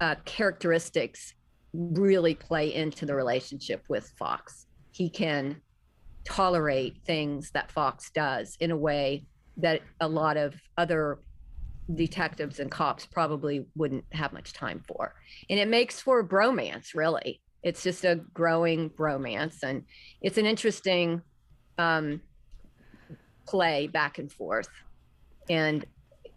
[0.00, 1.34] uh, characteristics
[1.74, 5.60] really play into the relationship with fox he can
[6.24, 11.18] tolerate things that fox does in a way that a lot of other
[11.96, 15.14] detectives and cops probably wouldn't have much time for.
[15.50, 17.40] And it makes for bromance, really.
[17.64, 19.62] It's just a growing bromance.
[19.64, 19.82] And
[20.22, 21.22] it's an interesting
[21.76, 22.20] um,
[23.46, 24.68] play back and forth.
[25.50, 25.84] And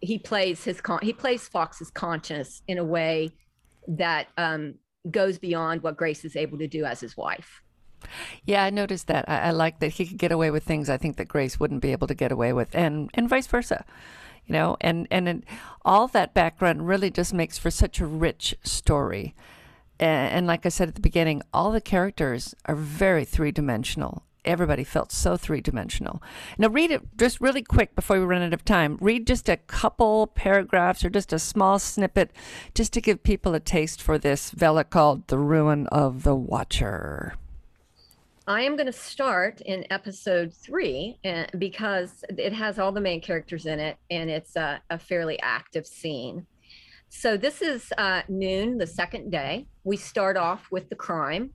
[0.00, 3.30] he plays his con- he plays Fox's conscience in a way
[3.86, 4.74] that um,
[5.10, 7.62] goes beyond what Grace is able to do as his wife.
[8.44, 9.28] Yeah, I noticed that.
[9.28, 11.82] I, I like that he could get away with things I think that Grace wouldn't
[11.82, 13.84] be able to get away with, and and vice versa
[14.48, 15.44] you know, and and it,
[15.84, 19.34] all that background really just makes for such a rich story.
[20.00, 24.24] And, and like I said at the beginning, all the characters are very three dimensional.
[24.44, 26.22] Everybody felt so three dimensional.
[26.56, 28.96] Now, read it just really quick before we run out of time.
[29.00, 32.30] Read just a couple paragraphs or just a small snippet
[32.74, 37.34] just to give people a taste for this Vella called The Ruin of the Watcher.
[38.46, 41.18] I am going to start in episode three
[41.58, 45.86] because it has all the main characters in it and it's a, a fairly active
[45.86, 46.46] scene.
[47.10, 49.66] So, this is uh, noon, the second day.
[49.84, 51.50] We start off with the crime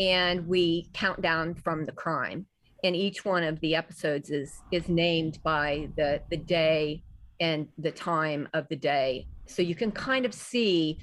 [0.00, 2.46] and we count down from the crime.
[2.84, 7.02] And each one of the episodes is is named by the the day
[7.40, 9.26] and the time of the day.
[9.46, 10.98] So you can kind of see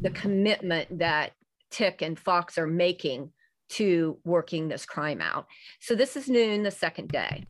[0.00, 1.32] the commitment that
[1.70, 3.30] Tick and Fox are making
[3.70, 5.46] to working this crime out.
[5.80, 7.46] So this is noon the second day.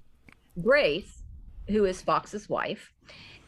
[0.62, 1.22] Grace,
[1.68, 2.92] who is Fox's wife,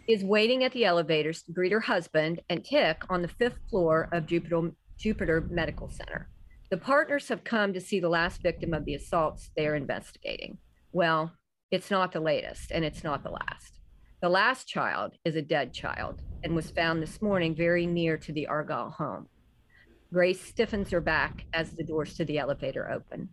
[0.09, 4.09] is waiting at the elevators to greet her husband and Tick on the fifth floor
[4.13, 6.29] of Jupiter, Jupiter Medical Center.
[6.69, 10.59] The partners have come to see the last victim of the assaults they are investigating.
[10.93, 11.33] Well,
[11.71, 13.79] it's not the latest and it's not the last.
[14.21, 18.33] The last child is a dead child and was found this morning very near to
[18.33, 19.29] the Argyle home.
[20.13, 23.29] Grace stiffens her back as the doors to the elevator open.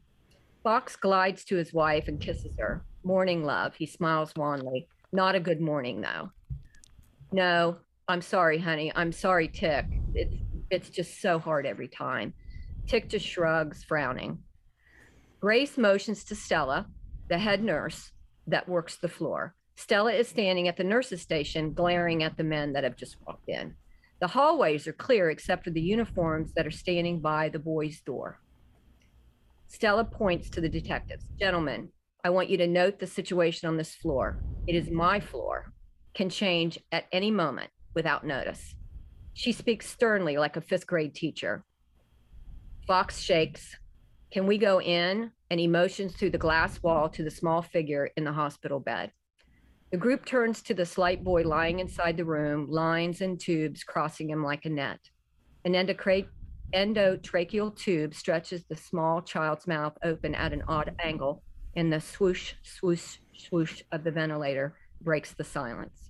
[0.63, 2.85] Fox glides to his wife and kisses her.
[3.03, 3.73] Morning, love.
[3.75, 4.87] He smiles wanly.
[5.11, 6.31] Not a good morning, though.
[7.31, 8.91] No, I'm sorry, honey.
[8.95, 9.85] I'm sorry, Tick.
[10.13, 10.35] It's
[10.69, 12.33] it's just so hard every time.
[12.85, 14.39] Just shrugs, frowning.
[15.39, 16.87] Grace motions to Stella,
[17.27, 18.11] the head nurse
[18.47, 19.55] that works the floor.
[19.75, 23.49] Stella is standing at the nurse's station, glaring at the men that have just walked
[23.49, 23.75] in.
[24.21, 28.39] The hallways are clear except for the uniforms that are standing by the boys' door.
[29.67, 31.25] Stella points to the detectives.
[31.39, 31.89] Gentlemen,
[32.23, 34.41] I want you to note the situation on this floor.
[34.67, 35.73] It is my floor,
[36.13, 38.75] can change at any moment without notice.
[39.33, 41.65] She speaks sternly like a fifth grade teacher.
[42.87, 43.77] Fox shakes.
[44.31, 45.31] Can we go in?
[45.49, 49.11] And he motions through the glass wall to the small figure in the hospital bed.
[49.91, 54.29] The group turns to the slight boy lying inside the room, lines and tubes crossing
[54.29, 54.99] him like a net.
[55.65, 61.43] An endotracheal tube stretches the small child's mouth open at an odd angle,
[61.75, 66.09] and the swoosh, swoosh, swoosh of the ventilator breaks the silence.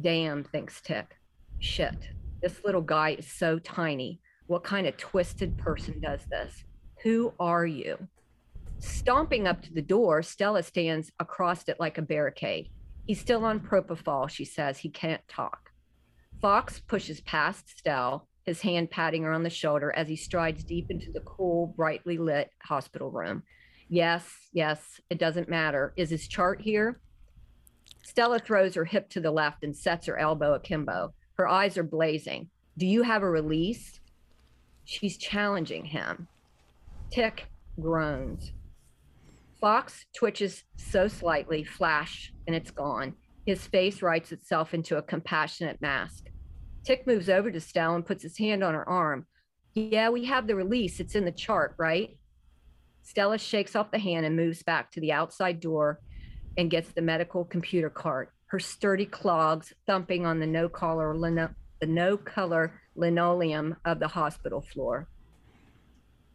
[0.00, 1.16] Damn, thinks Tick.
[1.60, 2.08] Shit,
[2.42, 4.20] this little guy is so tiny.
[4.46, 6.64] What kind of twisted person does this?
[7.02, 7.98] Who are you?
[8.78, 12.68] Stomping up to the door, Stella stands across it like a barricade.
[13.06, 14.78] He's still on propofol, she says.
[14.78, 15.70] He can't talk.
[16.40, 20.90] Fox pushes past Stella, his hand patting her on the shoulder as he strides deep
[20.90, 23.42] into the cool, brightly lit hospital room.
[23.88, 25.92] Yes, yes, it doesn't matter.
[25.96, 27.00] Is his chart here?
[28.04, 31.12] Stella throws her hip to the left and sets her elbow akimbo.
[31.34, 32.48] Her eyes are blazing.
[32.78, 34.00] Do you have a release?
[34.86, 36.28] She's challenging him.
[37.10, 38.52] Tick groans.
[39.60, 43.14] Fox twitches so slightly, flash, and it's gone.
[43.44, 46.26] His face writes itself into a compassionate mask.
[46.84, 49.26] Tick moves over to Stell and puts his hand on her arm.
[49.74, 51.00] Yeah, we have the release.
[51.00, 52.16] It's in the chart, right?
[53.02, 56.00] Stella shakes off the hand and moves back to the outside door
[56.56, 61.54] and gets the medical computer cart, her sturdy clogs thumping on the no color lino-
[61.80, 65.08] the no color linoleum of the hospital floor.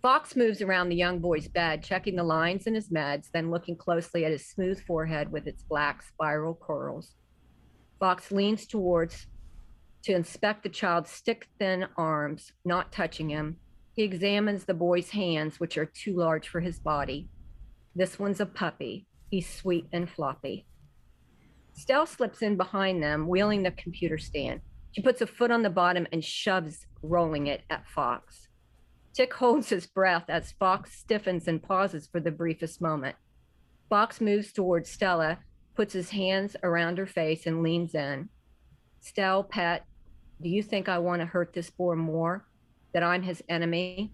[0.01, 3.75] Fox moves around the young boy's bed, checking the lines in his meds, then looking
[3.75, 7.15] closely at his smooth forehead with its black spiral curls.
[7.99, 9.27] Fox leans towards
[10.03, 13.57] to inspect the child's stick thin arms, not touching him.
[13.93, 17.29] He examines the boy's hands, which are too large for his body.
[17.95, 19.05] This one's a puppy.
[19.29, 20.65] He's sweet and floppy.
[21.73, 24.61] Stell slips in behind them, wheeling the computer stand.
[24.91, 28.47] She puts a foot on the bottom and shoves, rolling it at Fox.
[29.13, 33.15] Tick holds his breath as Fox stiffens and pauses for the briefest moment.
[33.89, 35.39] Fox moves towards Stella,
[35.75, 38.29] puts his hands around her face, and leans in.
[38.99, 39.85] Stell, pet,
[40.41, 42.45] do you think I want to hurt this boy more?
[42.93, 44.11] That I'm his enemy?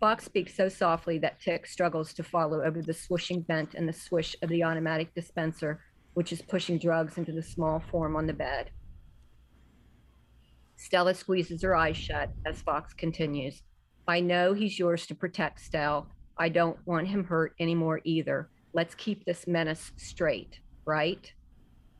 [0.00, 3.92] Fox speaks so softly that Tick struggles to follow over the swooshing vent and the
[3.92, 5.80] swish of the automatic dispenser,
[6.14, 8.70] which is pushing drugs into the small form on the bed.
[10.76, 13.62] Stella squeezes her eyes shut as Fox continues.
[14.06, 16.08] I know he's yours to protect, Stell.
[16.38, 18.50] I don't want him hurt anymore either.
[18.72, 21.32] Let's keep this menace straight, right?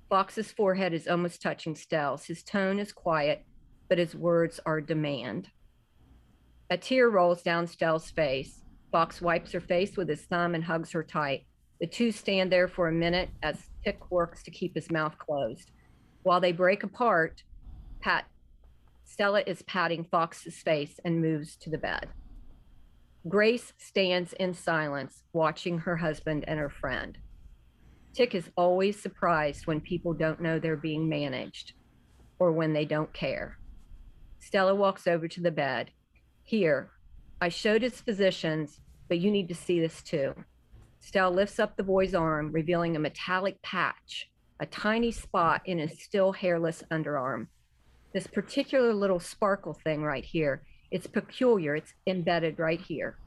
[0.09, 2.27] Fox's forehead is almost touching Stell's.
[2.27, 3.45] His tone is quiet,
[3.89, 5.49] but his words are demand.
[6.71, 8.63] A tear rolls down Stell's face.
[8.93, 11.47] Fox wipes her face with his thumb and hugs her tight.
[11.81, 15.71] The two stand there for a minute as Tick works to keep his mouth closed.
[16.23, 17.43] While they break apart,
[18.01, 18.27] Pat
[19.07, 22.09] Stella is patting Fox's face and moves to the bed.
[23.29, 27.17] Grace stands in silence, watching her husband and her friend.
[28.13, 31.73] Tick is always surprised when people don't know they're being managed
[32.41, 33.59] or when they don't care.
[34.41, 35.93] Stella walks over to the bed.
[36.43, 36.91] Here,
[37.41, 40.35] I showed his physicians, but you need to see this too.
[40.99, 46.03] Stella lifts up the boy's arm, revealing a metallic patch, a tiny spot in his
[46.03, 47.47] still hairless underarm
[48.13, 50.63] this particular little sparkle thing right here.
[50.91, 51.77] It's peculiar.
[51.77, 53.19] It's embedded right here.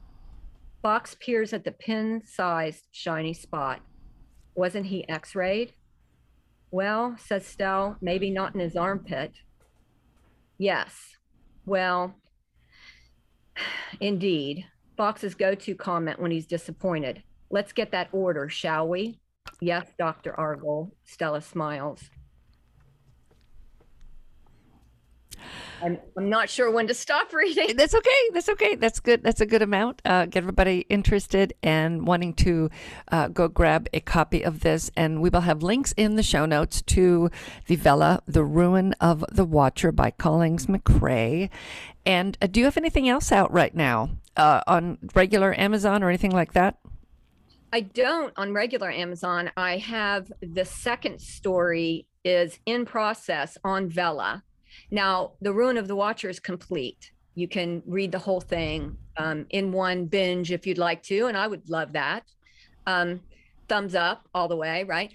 [0.82, 3.80] Fox peers at the pin sized shiny spot.
[4.54, 5.74] Wasn't he x rayed?
[6.70, 9.32] Well, says Stell, maybe not in his armpit.
[10.58, 11.16] Yes.
[11.66, 12.14] Well,
[14.00, 14.66] indeed.
[14.96, 17.22] Fox's go to comment when he's disappointed.
[17.50, 19.18] Let's get that order, shall we?
[19.60, 20.38] Yes, Dr.
[20.38, 20.90] Argel.
[21.04, 22.10] Stella smiles.
[25.82, 27.76] I'm, I'm not sure when to stop reading.
[27.76, 28.30] That's okay.
[28.32, 28.74] That's okay.
[28.74, 29.22] That's good.
[29.22, 30.02] That's a good amount.
[30.04, 32.70] Uh, get everybody interested and wanting to
[33.10, 34.90] uh, go grab a copy of this.
[34.96, 37.30] And we will have links in the show notes to
[37.66, 41.50] the Vella, The Ruin of the Watcher by Collings McRae.
[42.04, 46.08] And uh, do you have anything else out right now uh, on regular Amazon or
[46.08, 46.78] anything like that?
[47.72, 49.52] I don't on regular Amazon.
[49.56, 54.42] I have the second story is in process on Vella
[54.90, 57.12] now, The Ruin of the Watcher is complete.
[57.34, 61.36] You can read the whole thing um, in one binge if you'd like to, and
[61.36, 62.24] I would love that.
[62.86, 63.20] Um,
[63.68, 65.12] thumbs up all the way, right?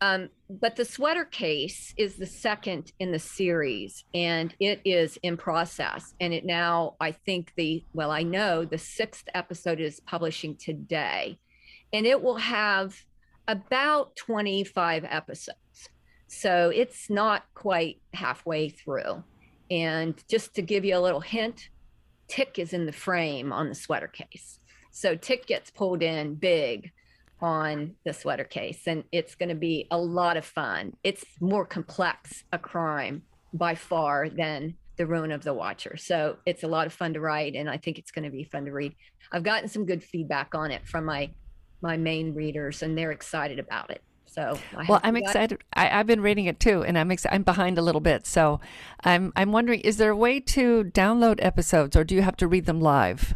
[0.00, 5.36] Um, but the sweater case is the second in the series, and it is in
[5.36, 6.14] process.
[6.20, 11.38] And it now, I think the well, I know the sixth episode is publishing today,
[11.92, 12.94] and it will have
[13.48, 15.58] about 25 episodes.
[16.28, 19.24] So it's not quite halfway through.
[19.70, 21.68] And just to give you a little hint,
[22.28, 24.60] Tick is in the frame on the sweater case.
[24.90, 26.90] So Tick gets pulled in big
[27.40, 30.94] on the sweater case, and it's going to be a lot of fun.
[31.04, 33.22] It's more complex a crime
[33.54, 35.96] by far than the ruin of the watcher.
[35.96, 38.44] So it's a lot of fun to write, and I think it's going to be
[38.44, 38.94] fun to read.
[39.30, 41.30] I've gotten some good feedback on it from my
[41.80, 44.02] my main readers, and they're excited about it.
[44.28, 44.58] So
[44.88, 45.62] well, I'm excited.
[45.72, 48.26] I, have been reading it too, and I'm I'm behind a little bit.
[48.26, 48.60] So
[49.04, 52.46] I'm I'm wondering, is there a way to download episodes, or do you have to
[52.46, 53.34] read them live?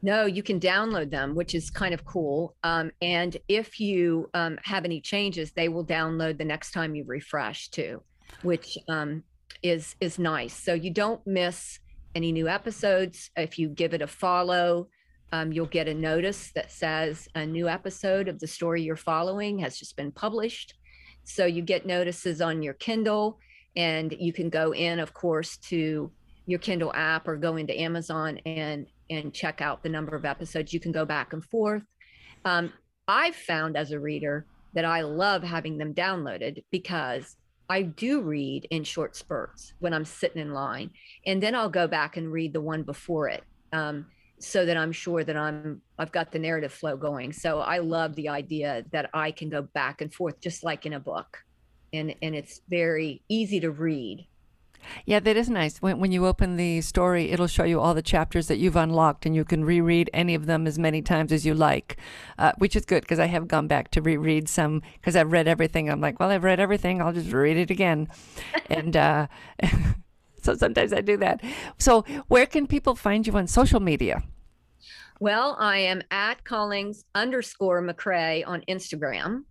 [0.00, 2.54] No, you can download them, which is kind of cool.
[2.62, 7.04] Um, and if you um, have any changes, they will download the next time you
[7.04, 8.02] refresh too,
[8.42, 9.24] which um,
[9.62, 10.54] is is nice.
[10.54, 11.80] So you don't miss
[12.14, 14.88] any new episodes if you give it a follow
[15.32, 19.58] um, you'll get a notice that says a new episode of the story you're following
[19.58, 20.74] has just been published.
[21.24, 23.38] So you get notices on your Kindle,
[23.76, 26.10] and you can go in, of course, to
[26.46, 30.72] your Kindle app or go into Amazon and and check out the number of episodes.
[30.72, 31.82] You can go back and forth.
[32.44, 32.72] Um,
[33.06, 37.36] I've found as a reader that I love having them downloaded because
[37.70, 40.90] I do read in short spurts when I'm sitting in line,
[41.26, 44.06] and then I'll go back and read the one before it, um,
[44.40, 47.32] so that I'm sure that I'm I've got the narrative flow going.
[47.32, 50.92] So I love the idea that I can go back and forth just like in
[50.92, 51.38] a book,
[51.92, 54.26] and and it's very easy to read.
[55.04, 55.78] Yeah, that is nice.
[55.78, 59.26] When, when you open the story, it'll show you all the chapters that you've unlocked,
[59.26, 61.96] and you can reread any of them as many times as you like,
[62.38, 65.48] uh, which is good because I have gone back to reread some because I've read
[65.48, 65.90] everything.
[65.90, 67.02] I'm like, well, I've read everything.
[67.02, 68.08] I'll just read it again.
[68.70, 69.26] and uh,
[70.42, 71.42] so sometimes I do that.
[71.78, 74.22] So, where can people find you on social media?
[75.20, 79.44] Well, I am at Collings underscore McCrae on Instagram.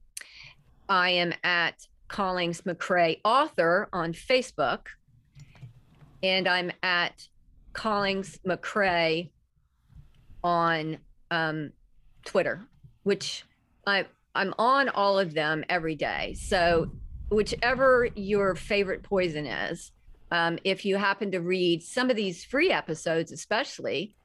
[0.87, 4.87] I am at Collings McCrae author on Facebook
[6.23, 7.27] and I'm at
[7.73, 9.29] Collings McCrae
[10.43, 10.97] on
[11.31, 11.71] um,
[12.25, 12.65] Twitter,
[13.03, 13.43] which
[13.85, 16.35] I I'm on all of them every day.
[16.39, 16.91] So
[17.29, 19.91] whichever your favorite poison is,
[20.31, 24.15] um, if you happen to read some of these free episodes, especially,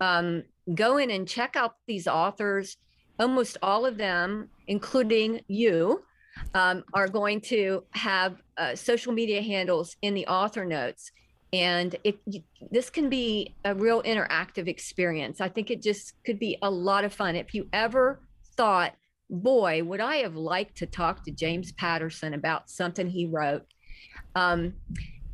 [0.00, 0.42] um,
[0.74, 2.76] go in and check out these authors.
[3.18, 6.02] Almost all of them, including you,
[6.54, 11.12] um, are going to have uh, social media handles in the author notes.
[11.52, 12.18] And it
[12.70, 15.40] this can be a real interactive experience.
[15.40, 17.36] I think it just could be a lot of fun.
[17.36, 18.22] If you ever
[18.56, 18.94] thought
[19.32, 23.64] boy would i have liked to talk to james patterson about something he wrote
[24.34, 24.74] um,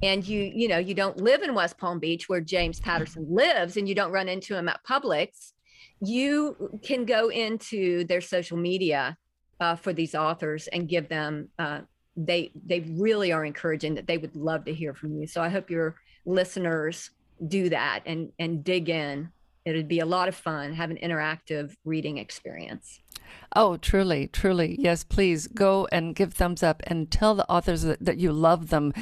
[0.02, 3.76] and you you know you don't live in west palm beach where james patterson lives
[3.76, 5.52] and you don't run into him at publix
[6.00, 9.16] you can go into their social media
[9.60, 11.80] uh, for these authors and give them uh,
[12.16, 15.26] they they really are encouraging that they would love to hear from you.
[15.26, 15.96] So i hope you're
[16.26, 17.10] listeners
[17.46, 19.30] do that and and dig in.
[19.64, 20.72] It'd be a lot of fun.
[20.72, 23.00] Have an interactive reading experience
[23.56, 27.98] oh truly truly yes please go and give thumbs up and tell the authors that,
[28.04, 28.92] that you love them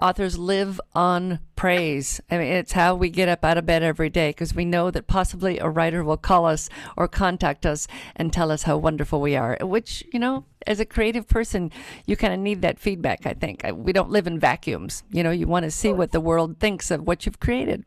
[0.00, 4.10] authors live on praise i mean it's how we get up out of bed every
[4.10, 8.32] day because we know that possibly a writer will call us or contact us and
[8.32, 11.70] tell us how wonderful we are which you know as a creative person,
[12.06, 13.64] you kind of need that feedback, I think.
[13.74, 15.02] We don't live in vacuums.
[15.10, 17.84] You know, you want to see what the world thinks of what you've created.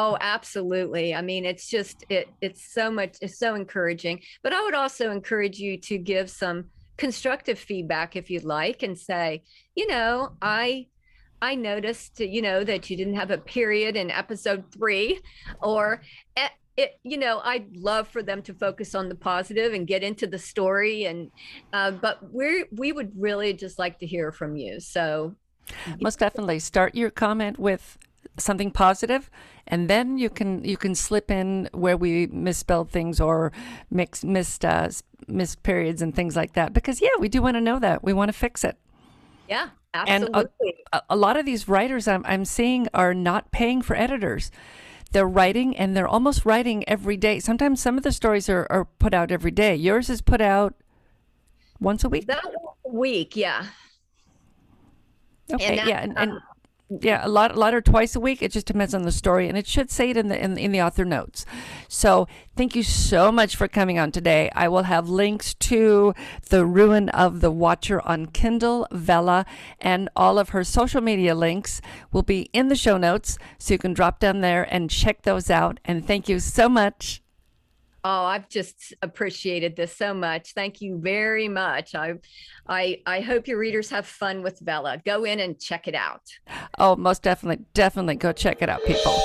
[0.00, 1.12] Oh, absolutely.
[1.12, 4.20] I mean, it's just it it's so much it's so encouraging.
[4.44, 8.96] But I would also encourage you to give some constructive feedback if you'd like and
[8.96, 9.42] say,
[9.74, 10.86] you know, I
[11.42, 15.20] I noticed, you know, that you didn't have a period in episode 3
[15.62, 16.02] or
[16.36, 20.04] eh, it, you know, I'd love for them to focus on the positive and get
[20.04, 21.06] into the story.
[21.06, 21.32] And,
[21.72, 24.78] uh, but we we would really just like to hear from you.
[24.78, 25.34] So,
[26.00, 27.98] most definitely start your comment with
[28.36, 29.30] something positive
[29.66, 33.52] and then you can you can slip in where we misspelled things or
[33.90, 34.88] mix missed uh,
[35.26, 38.12] missed periods and things like that because yeah we do want to know that we
[38.12, 38.76] want to fix it
[39.48, 43.82] yeah absolutely and a, a lot of these writers I'm, I'm seeing are not paying
[43.82, 44.52] for editors
[45.12, 47.40] they're writing and they're almost writing every day.
[47.40, 49.74] Sometimes some of the stories are, are put out every day.
[49.74, 50.74] Yours is put out
[51.80, 52.26] once a week.
[52.26, 52.44] That
[52.86, 53.66] week, yeah.
[55.52, 56.32] Okay, and yeah, and, and,
[56.88, 58.42] yeah, a lot, a lot or twice a week.
[58.42, 60.72] It just depends on the story, and it should say it in the in, in
[60.72, 61.44] the author notes.
[61.86, 62.26] So,
[62.56, 64.50] thank you so much for coming on today.
[64.54, 66.14] I will have links to
[66.48, 69.44] the Ruin of the Watcher on Kindle, Vella,
[69.78, 73.78] and all of her social media links will be in the show notes, so you
[73.78, 75.80] can drop down there and check those out.
[75.84, 77.22] And thank you so much.
[78.04, 80.52] Oh, I've just appreciated this so much.
[80.52, 81.94] Thank you very much.
[81.94, 82.14] I,
[82.68, 85.02] I, I hope your readers have fun with Vella.
[85.04, 86.22] Go in and check it out.
[86.78, 89.16] Oh, most definitely, definitely go check it out, people.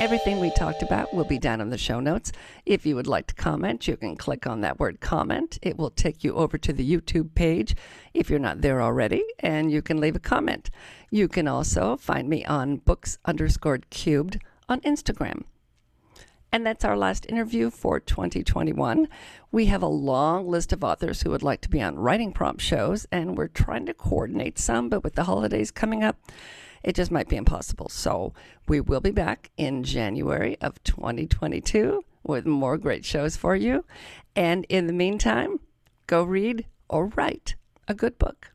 [0.00, 2.30] Everything we talked about will be down in the show notes.
[2.64, 5.58] If you would like to comment, you can click on that word comment.
[5.60, 7.74] It will take you over to the YouTube page
[8.14, 10.70] if you're not there already, and you can leave a comment.
[11.10, 15.42] You can also find me on books underscored cubed on Instagram.
[16.50, 19.08] And that's our last interview for 2021.
[19.52, 22.62] We have a long list of authors who would like to be on writing prompt
[22.62, 26.16] shows, and we're trying to coordinate some, but with the holidays coming up,
[26.82, 27.88] it just might be impossible.
[27.90, 28.32] So
[28.66, 33.84] we will be back in January of 2022 with more great shows for you.
[34.34, 35.60] And in the meantime,
[36.06, 38.52] go read or write a good book.